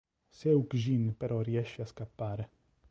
[0.31, 2.49] Seukjin però riesce a scappare.